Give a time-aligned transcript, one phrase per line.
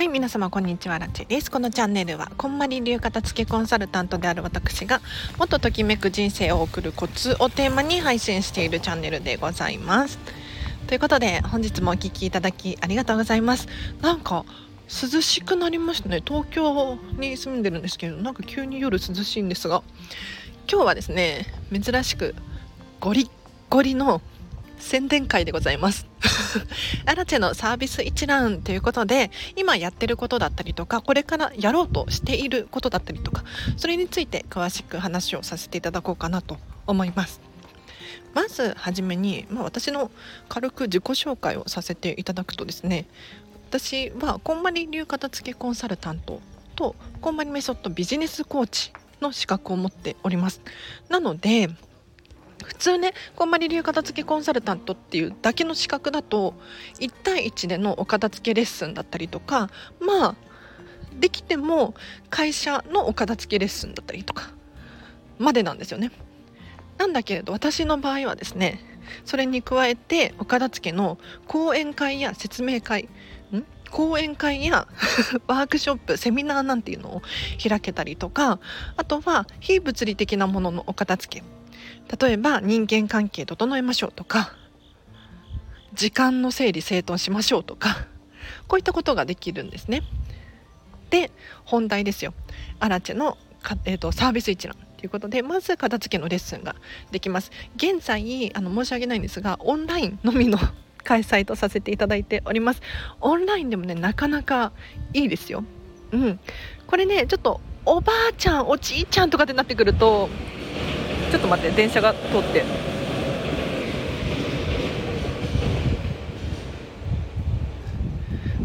[0.00, 1.50] はい、皆様こんにちは、ラチです。
[1.50, 5.02] このチャンネルは、こんまり流片付けコンサルタントである私が、
[5.36, 10.18] もっとときめく人生を送るコツをテーマに配信しているチャンネルでございます。
[10.86, 13.68] ということで、本日もお聴きいただきありがとうございます。
[14.00, 14.46] なんか、
[14.88, 16.22] 涼しくなりましたね。
[16.26, 19.82] 東京に住んでるんですけど、なんか急に夜涼しいんですが、
[20.66, 22.34] 今日はですね、珍しく
[23.00, 23.30] ゴリッ
[23.68, 24.22] ゴリの
[24.78, 26.09] 宣伝会でございます。
[27.06, 33.44] アラチェのサービス一覧ということで、今やってることだったりとか、これからやろうとしていることだったりとか、
[33.76, 37.40] それについて詳しく話をさせていただこうかなと思います。
[38.34, 40.10] まずはじめに、まあ、私の
[40.48, 43.06] 軽く自己紹介をさせていただくとですね
[43.70, 46.40] 私はこんまり流片付けコンサルタント
[46.76, 50.60] とこんまりメソッドビジネスコーチの資格を持っております
[51.08, 51.68] なので
[52.70, 56.54] 普通ねこんまり流片付けコンサルタントっていうだけの資格だと
[57.00, 60.34] 1対1でのお片付けレッスンだったりとかまあ
[61.18, 61.94] できても
[62.30, 64.52] 会社のお片付けレッスンだったりとか
[65.40, 66.12] までなんですよね。
[66.96, 68.78] なんだけれど私の場合はですね
[69.24, 73.08] それに加えてお片付けの講演会や説明会
[73.52, 73.64] ん？
[73.90, 74.86] 講演会や
[75.48, 77.22] ワークショップセミナーなんていうのを
[77.60, 78.60] 開けたりとか
[78.96, 81.44] あとは非物理的なもののお片付け
[82.20, 84.52] 例えば人間関係整えましょうとか
[85.94, 88.06] 時間の整理整頓しましょうとか
[88.68, 90.02] こういったことができるんですね。
[91.10, 91.30] で
[91.64, 92.32] 本題ですよ。
[92.78, 96.76] アラチェのか、えーと、サービス一覧ということでまず片付けのレッスンが
[97.10, 97.50] できます。
[97.76, 100.58] 現在あの申し訳ないんですがオンラインのみの
[101.02, 102.82] 開催とさせていただいております。
[103.20, 104.72] オンラインでもねなかなか
[105.12, 105.64] いいですよ。
[106.12, 106.40] うん。
[106.86, 110.28] これねちょっとおばあちゃんおじいちゃんとかってなってくると
[111.30, 112.64] ちょっと待って電車が通って。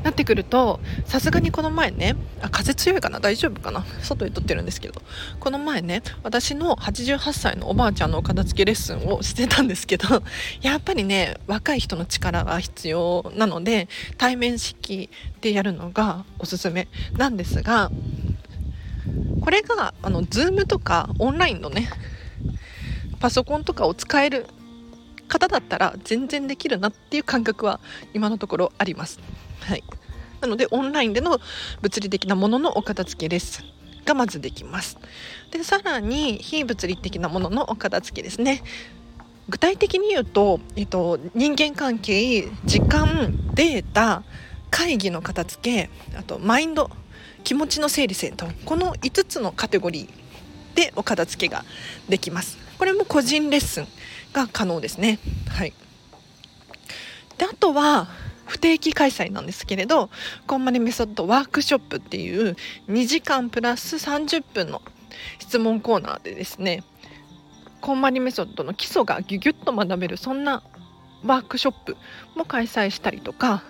[0.04, 3.20] なってくるとさすがにこの前ねあ風強いかな？
[3.20, 3.84] 大丈夫かな？
[4.04, 5.02] 外で撮ってるんですけど。
[5.40, 10.22] この前ね私の88歳のおばあちゃんのお片付けレッスンをしてたんですけど
[10.62, 15.10] やっぱりね若い人の力が必要なので対面式
[15.42, 16.88] でやるのがおすすめ
[17.18, 17.92] なんですが
[19.42, 21.90] これがあの Zoom とかオンラインのね
[23.26, 24.46] パソコンとかを使える
[25.28, 27.80] 方だったら全然できるなっていう感覚は
[28.14, 29.20] 今のところあります。
[29.62, 29.84] はい、
[30.42, 31.40] なのでオンラインでの
[31.82, 35.00] 物理的なもののお片付けレッスンがまずできます。
[35.50, 38.62] でさらに非物理的なもののお片付けですね。
[39.50, 44.22] 具体的に言うと、えっと、人間関係時間データ
[44.70, 46.92] 会議の片付けあとマインド
[47.44, 51.66] 気持ちの整理整頓この5つのカテゴリーでお片付けが
[52.08, 53.88] できますこれも個人レッスン
[54.34, 55.20] が可能ですね。
[55.50, 55.74] はい。
[57.38, 58.08] であとは
[58.46, 60.10] 不定期開催なんですけれど
[60.48, 62.56] コンマネメソッドワークショップっていう
[62.88, 64.82] 2時間プラス30分の
[65.40, 66.84] 質問コーナーでですね
[67.82, 70.64] コンマニメソッドの基礎がギュギュッと学べるそんな
[71.24, 71.98] ワークショップ
[72.36, 73.64] も開催したりとか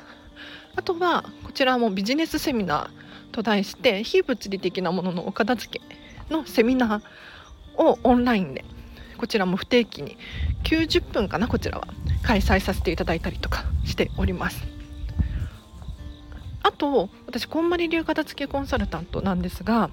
[0.76, 8.66] あとはこちらもビジネスセミナーと題して非物理的なもののお片付けのセミナーをオンラインで
[9.16, 10.18] こちらも不定期に
[10.64, 11.88] 90分かなこちらは。
[12.26, 14.66] 開催させていただいたりとかしております。
[16.64, 19.92] あと私こんまり流片付けコンサルタントなんですが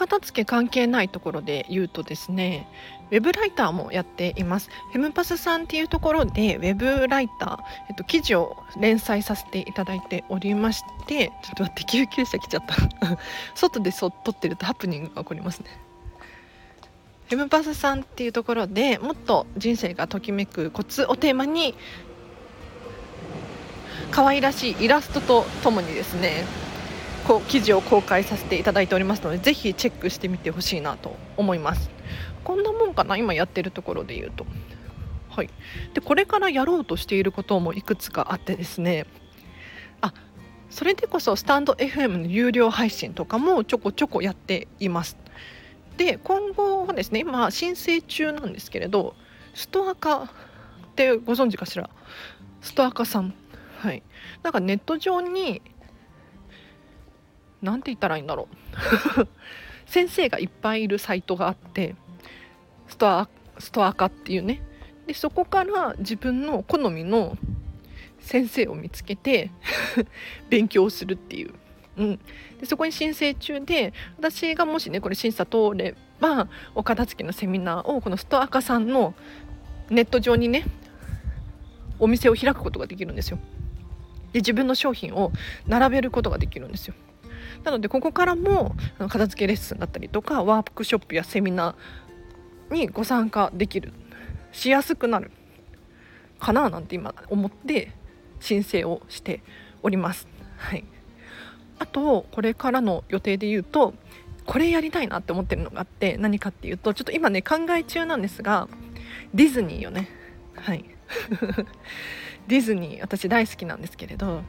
[0.00, 2.66] 片付け関係ないところで言うとですね
[3.10, 4.70] ウェブライターもやっています。
[4.92, 13.18] フェムパスさんっていうところでウェブライター、えっと、記事を連載させていただいておりましてちょっと待って救急車来ちゃった。
[13.54, 15.66] 外でそ撮ってるとハプニングが起こりますね。
[17.28, 21.74] フェムパスさんっていうところでもっと人生がときめくコツをテーマに
[24.10, 26.44] 可愛らしいイラストとともにですね
[27.30, 31.88] こ記事を公開させていただいておりますのでぜひチェックしてみてほしいなと思います。
[32.42, 33.16] こんなもんかな？
[33.16, 34.44] 今やってるところで言うと。
[35.28, 35.50] はい。
[35.94, 39.06] でこれからやろうとしていることもいくつかあってですね。
[40.00, 40.12] あ
[40.70, 45.16] それでこそスタンド FM の有料配信とかもちょこちょこやっています。
[45.98, 49.14] で今後はですね今申請中なんですけれど
[49.54, 50.28] ストア化っ
[50.96, 51.88] てご存知かしら？
[52.60, 53.32] ストア化さん。
[53.78, 54.02] はい。
[54.42, 55.62] なんかネット上に
[57.62, 58.48] 何て言ったらいいんだろ
[59.18, 59.28] う。
[59.86, 61.96] 先生がいっぱいいるサイトがあって
[62.88, 63.28] ストア
[63.58, 64.62] ストア化っていうね。
[65.06, 67.36] でそこから自分の好みの
[68.20, 69.50] 先生を見つけて
[70.48, 71.54] 勉強するっていう、
[71.96, 72.20] うん、
[72.60, 79.14] でそこに申請中で私がもしねこれ審査通ればお片付けのセミナーをこのストア化さんの
[79.88, 80.64] ネット上にね
[81.98, 83.38] お店を開くことができるんですよ。
[84.32, 85.32] で自分の商品を
[85.66, 86.94] 並べることができるんですよ。
[87.64, 93.92] なのでここからも片付けレッスンだったりとかワークショップやセミナーにご参加できる
[94.52, 95.30] しやすくなる
[96.38, 97.92] かななんて今思って
[98.40, 99.42] 申請をして
[99.82, 100.26] おります。
[100.56, 100.84] はい、
[101.78, 103.94] あとこれからの予定で言うと
[104.46, 108.68] これやりたいなって思ってるのがあって何かっていうとちょっと今ね考え中なんですが
[109.34, 110.08] ディズニーよね。
[110.56, 110.84] はい。
[112.48, 114.42] ディズニー私大好きなんですけれど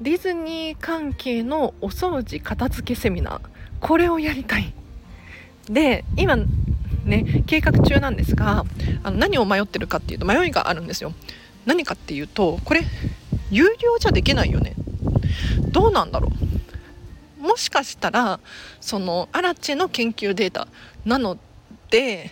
[0.00, 3.40] ディズニー関係のお掃除片付けセミナー。
[3.80, 4.72] これをやりたい。
[5.68, 6.36] で今
[7.04, 8.64] ね計画中なんですが
[9.02, 11.12] あの何を迷ってるかっていうと迷いがあるんですよ。
[11.66, 12.82] 何かっていうとこれ
[13.50, 14.74] 有料じゃできないよね。
[15.70, 16.30] どうなんだろ
[17.40, 17.42] う。
[17.42, 18.40] もしかしたら
[18.80, 20.68] そのアラチェの研究データ
[21.04, 21.38] なの
[21.90, 22.30] で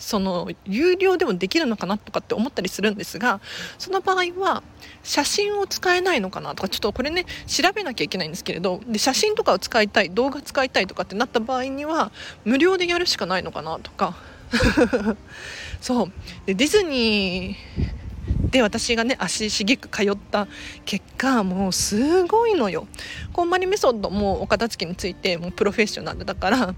[0.00, 3.40] その有料でもできるのかなとかって思ったりするんですが
[3.78, 4.62] その場合は
[5.04, 12.10] 写真を使えないのかなとかちょっとこれね調べなきゃいけないんですけれどで写真とかを使いたい動画使いたいとかってなった場合には
[12.44, 14.16] 無料でやるしかないのかなとか。
[15.80, 16.12] そう。
[16.46, 20.48] でディズニーで私がね足しげく通った
[20.84, 22.86] 結果もうすごいのよ。
[23.32, 26.74] こんまりメソッドもお片付けについてもうプロフェッショナルだから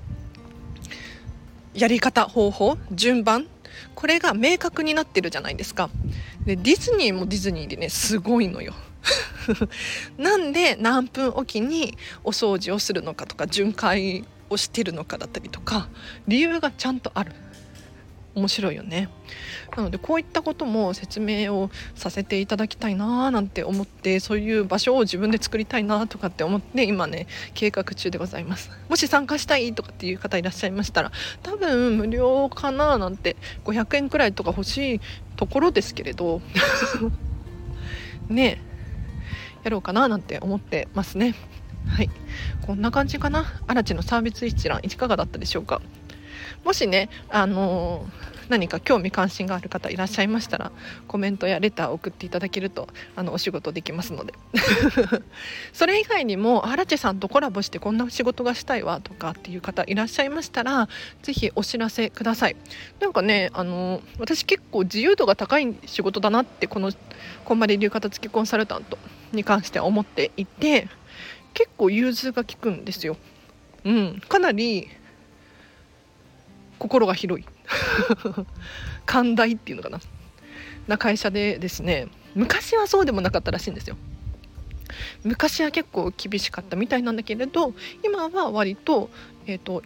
[1.74, 3.46] やり方方法順番
[3.94, 5.90] これが明確になってるじゃないですか。
[6.44, 8.74] でディズニーもディズニーでねすごいのよ。
[10.18, 15.88] なんで何分おきにお掃除をするのかとか巡回をしてるのかだったりとか
[16.28, 17.32] 理由がちゃんとある。
[18.34, 19.08] 面白いよね。
[19.76, 28.70] なのでこういったことも説明をさせていただきたいなーなんて思ってそういう場所を自分で作りたいなとかって思って今ね計画中でございます。
[28.88, 31.12] もし参加したいとかっていう方いらっしゃいましたら
[31.42, 35.00] 多分無料かななんて500円くらいとか欲しい
[35.36, 36.40] ところですけれど
[38.28, 38.60] ね
[39.64, 41.34] やろうかななんて思ってますね。
[41.86, 42.10] はい。
[42.62, 43.44] こんな感じかな？
[43.66, 45.80] 嵐のサービス一覧いかがだったでしょうか？
[46.64, 48.06] もしね、あの、
[48.52, 50.72] 何か興味関心がある方いらっしゃいましたら
[51.08, 54.34] コメントやレターを送っていただけるとあのお仕事できますので。
[55.72, 60.88] それ以外にも荒地さんとコラボしてこんな仕事がしたいわとかっていう方いらっしゃいましたら
[61.22, 62.56] 是非お知らせください。
[63.00, 66.92] なんかねあの、私結構自由度が高い仕事だなってこの
[67.44, 68.98] こんまり流片付きコンサルタント
[69.32, 70.88] に関しては思っていて
[71.54, 73.16] 結構融通が利くんですよ。
[73.84, 74.88] うん、かなり
[76.82, 77.46] 心が広い。
[79.06, 80.00] 寛大っていうのかな。
[80.88, 83.96] な会社でですね昔はそうでもなかったらしいんですよ。
[85.22, 87.72] 昔は結構厳しかったみたいなんだけれど
[88.04, 89.10] 今は割と,、
[89.46, 89.84] えーと、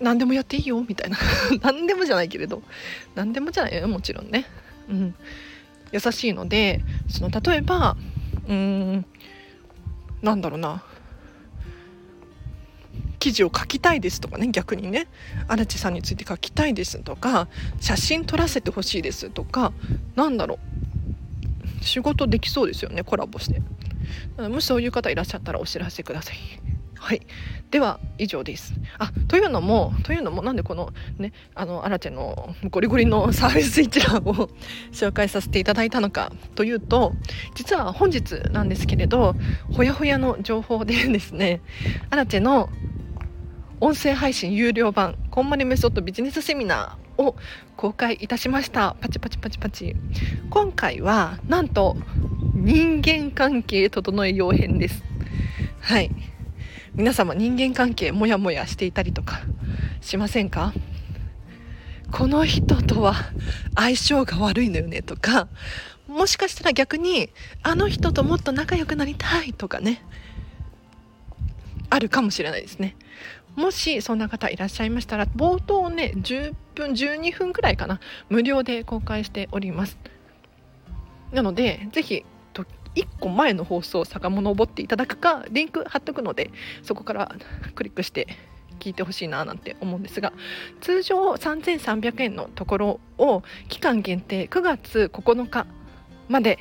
[0.00, 1.16] 何でもやっていいよみたいな。
[1.62, 2.64] 何でもじゃないけれど。
[3.14, 4.44] 何でもじゃないよもちろんね、
[4.88, 5.14] うん、
[5.92, 7.96] 優しいのでその例えば
[8.48, 9.06] うーん
[10.20, 10.82] なんだろうな。
[13.24, 15.06] 記事を書きたいですとかね逆にね
[15.48, 17.48] 荒地さんについて書きたいですとか
[17.80, 19.72] 写真撮らせてほしいですとか
[20.14, 20.58] なんだろ
[21.80, 23.62] う仕事できそうですよねコラボして。
[24.48, 26.36] もしそういう方いらっしゃったらお知らせください。
[26.98, 27.22] はい。
[27.70, 28.74] では以上です。
[28.98, 34.50] あというのもというのもなんでこのねあのアラチェのゴリゴリのサービス一覧を
[34.92, 37.14] 紹介させていただいたのかというと
[37.54, 39.34] 実は本日なんですけれど
[39.72, 41.60] ほやほやの情報でですね
[42.10, 42.68] アラチェの
[43.80, 47.36] 音声配信有料版こんまりメソッドビジネスセミナーを
[47.76, 48.96] 公開いたしました。
[49.00, 49.96] パチパチパチパチ。
[50.48, 51.96] 今回はなんと
[52.54, 55.02] 人間関係整えよう編です。
[55.80, 56.10] はい。
[56.94, 59.40] 皆様人間関係モヤモヤしていたりとか
[60.00, 60.72] しませんか？
[62.12, 63.14] この人とは
[63.74, 65.48] 相性が悪いのよねとか
[66.06, 67.28] もしかしたら逆に
[67.64, 70.04] あの人ともっと仲良くなりたいとかね
[71.90, 72.96] あるかもしれないですね。
[73.56, 79.98] もしそんな方いらっしゃいましたら冒頭ね10分12分くらいかな無料で公開しております。
[81.32, 82.24] なのでぜひ
[82.94, 86.50] 1個前の放送を遡っていただくかリンク貼っとくので
[86.82, 87.34] そこから
[87.74, 88.28] クリックして
[88.80, 90.32] 聞いてほしいななんて思うんですが
[90.80, 95.66] 通常3300円のところを期間限定9月9日
[96.28, 96.58] まで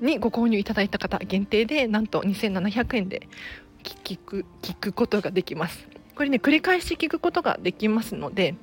[0.00, 3.28] にご購入いただいた方限定でなんと2700円で
[3.96, 5.86] 聞く聞くことができます。
[6.14, 8.56] これね繰り返し聞くことができますので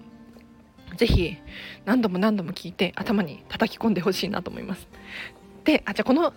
[0.98, 1.38] ぜひ
[1.86, 4.88] 何度も何度も聞いて頭に叩き込んでほしいなと思います。
[5.63, 6.34] であじゃあこの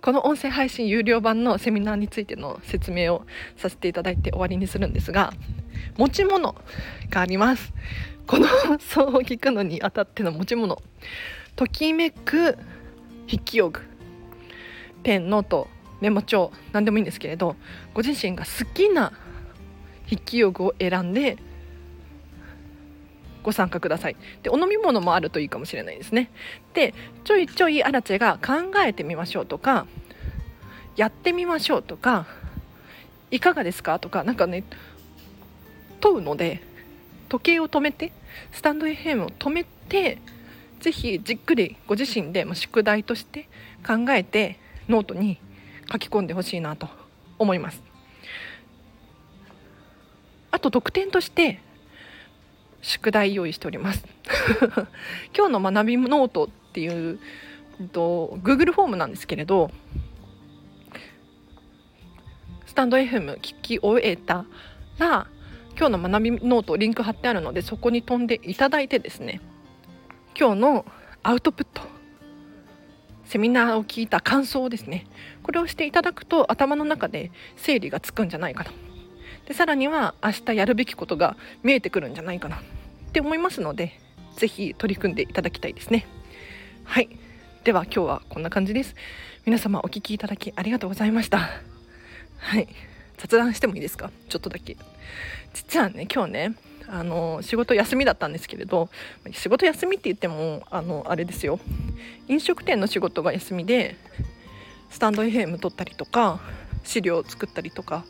[0.00, 5.34] この音声配信有料版のセミナーについての説明をさせていただいて終わりにするんですが
[5.98, 6.54] 持ち物
[7.10, 7.72] があります。
[8.26, 10.80] この放送を聞くのにあたっての持ち物。
[11.56, 12.56] ときめく
[13.26, 13.80] 筆記用具。
[15.02, 15.68] ペンノート。
[16.00, 17.56] メモ帳何でもいいんですけれど
[17.94, 19.12] ご自身が好きな
[20.04, 21.38] 筆記用具を選んで
[23.42, 24.16] ご参加ください。
[24.42, 26.30] でお飲み物もあるといいかもしれないですね。
[26.74, 29.86] でちょいちょいアラチェが考えてみましょうとか
[30.96, 32.26] やってみましょうとか
[33.30, 34.64] いかがですかとかなんかね
[36.00, 36.62] 問うので
[37.28, 38.12] 時計を止めて
[38.52, 40.18] スタンド FM を止めて
[40.80, 43.48] ぜひじっくりご自身で宿題として
[43.86, 45.38] 考えてノートに
[45.90, 46.88] 書き込んでほしいなと
[47.38, 47.82] 思います。
[50.50, 51.60] あと特典として
[52.82, 54.06] 宿題用意しております。
[55.36, 57.18] 今日の学びノートっていう
[57.88, 59.70] と Google フォームなんですけれど
[62.66, 64.44] スタンド FM 聞き終えた
[64.98, 65.26] ら
[65.76, 69.40] 今日の学びノートリンク貼ってあるのでそこに飛んでいただいてですね
[70.38, 70.86] 今日の
[71.22, 71.82] アウトプット
[73.30, 75.06] セミナーを聞いた感想ですね
[75.44, 78.72] これをしていただくと頭の中で整理がつくんじゃないかな
[79.46, 82.56] でさらには明日やるべきことが見えてくるんじゃないかな。
[82.56, 82.60] っ
[83.12, 83.98] て思いますので
[84.36, 86.06] 是非取り組んでいただきたいですね。
[86.84, 87.08] はい。
[87.64, 88.94] では今日はこんな感じです。
[89.44, 91.50] 皆様お聴きいただきありがとうございました。
[92.38, 92.68] はい。
[93.16, 94.12] 雑談してもいいですか？
[94.28, 94.76] ちょっとだけ。
[95.52, 96.54] 実はね今日ね
[96.92, 98.88] あの仕事休みだったんですけれど
[99.30, 101.60] 仕事休みって言ってもあのあれですよ
[102.26, 103.96] 飲食店の仕事が休みで
[104.90, 106.40] スタンド FM 撮ったりとか
[106.82, 108.04] 資料を作ったりとか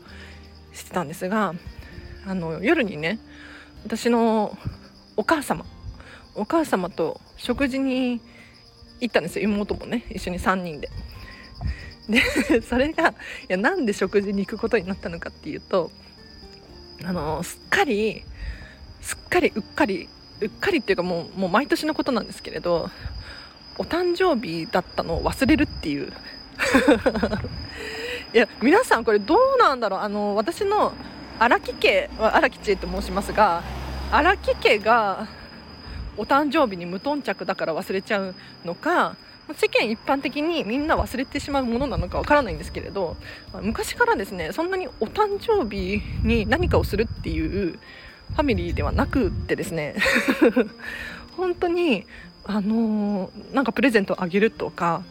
[0.73, 1.53] してたんですが
[2.25, 3.19] あの夜にね
[3.83, 4.57] 私の
[5.15, 5.63] お母様
[6.33, 8.19] お母様と食事に
[8.99, 10.89] 行ったんですよ妹もね一緒に3人で。
[12.09, 12.19] で
[12.67, 13.13] それがい
[13.47, 15.91] やなんで食事に行くことになったのかっていうと
[17.05, 18.23] あのすっかり
[19.01, 22.89] すっかりうっかりうっかりっていうかもうもう毎年のことなんですけれど
[23.77, 26.13] お誕生日だったのを忘れるっていう。
[28.33, 29.99] いや皆さんこれどうなんだろう。
[30.01, 30.93] あの私の
[31.39, 33.63] 荒木家荒木知恵と申しますが
[34.11, 35.27] 荒木家が
[36.17, 39.15] お誕生日に無頓着だから忘れちゃうのか
[39.55, 43.17] 世間一般的にみんな忘れてしまうものなのかわからないんですけれど
[43.61, 47.79] 昔からですねそんなにお誕生日に何かをするっていう
[48.33, 49.95] ファミリーではなくってですね。
[51.37, 52.05] 本当に
[52.43, 55.03] あのー、なんかプレゼントをあげるとか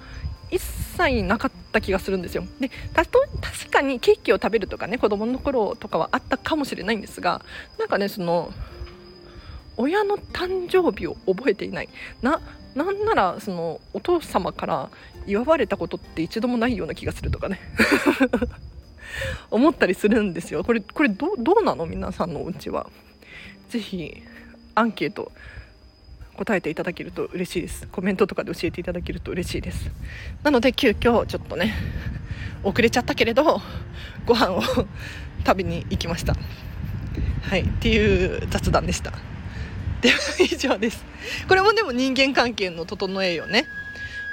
[0.51, 2.45] 一切なかった気がするんですよ。
[2.59, 7.45] で確かにケーキを食べるとかね子供の頃とかはあったかもしれないんですが
[7.79, 8.53] なんかねその
[9.77, 11.89] 親の誕生日を覚えていない。
[12.23, 12.41] な
[12.75, 14.91] なんならそのお父様から
[15.27, 17.61] 祝われたことって一度もないような気がするとかね。
[19.51, 20.63] 思ったりするんですよ。
[20.65, 21.87] これこれどうなの？
[21.87, 22.89] 皆さんのお家は。
[23.71, 24.23] 是非
[24.75, 25.31] アンケート
[26.37, 27.87] 答えていただけると嬉しいです。
[27.89, 29.91] コメントとかで教えていただけると嬉しいです。
[30.43, 31.75] なので急遽ちょっとね
[32.63, 33.61] 遅れちゃったけれど
[34.27, 36.35] ご飯を食べに行きました。
[37.43, 37.63] はい。
[37.63, 39.13] っていう雑談でした。
[40.01, 41.05] では以上です。
[41.47, 43.67] これもでも人間関係の整えよね。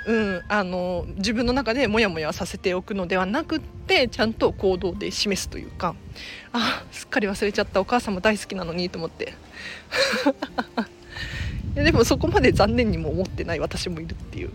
[0.07, 5.95] うん、あの自分の中でモヤモヤさせておくのではなくってちゃんと行動で示すというか
[6.53, 9.33] あすっかり忘れちゃったお母さんも大好きなのにと思って。
[11.75, 14.49] でもそこまで残念にも思ってない私もいるっていう。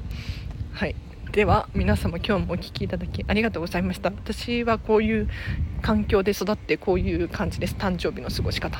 [0.72, 0.96] はい。
[1.30, 4.10] では皆様今日もお聴きいただきありがとうございました。
[4.10, 5.28] 私はこういう
[5.82, 7.76] 環境で育ってこういう感じです。
[7.78, 8.78] 誕生日の過ごし方。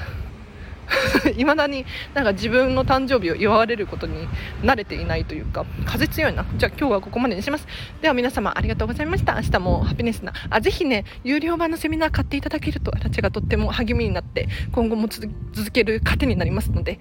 [1.37, 1.85] いまだに
[2.15, 4.29] なんか自分の誕生日を祝われることに
[4.63, 6.45] 慣れていないというか風強いな。
[6.57, 7.67] じゃあ今日はここまでにします。
[8.01, 9.35] では皆様ありがとうございました。
[9.35, 15.31] 明日もハピネスなあぜひね有料版のセミナー買っていただけると私がとっても励みになって今後も続
[15.71, 16.99] ける糧になりますので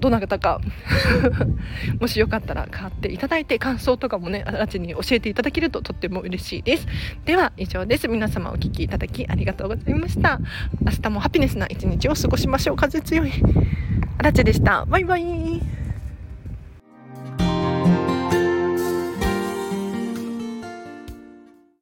[0.00, 0.60] どなたか。
[2.00, 6.86] もしよかったら買っていただいて感想とかもねあちに教えていただけるととっても嬉しいです。
[7.24, 8.08] では以上です。
[8.08, 10.40] 皆様お聴きいただきありがとうございました。
[10.84, 12.76] 明日もハピネスな一日を過ごしましょう。
[12.76, 13.32] 風強い。
[14.18, 14.84] あらちでした。
[14.86, 15.85] バイバイ。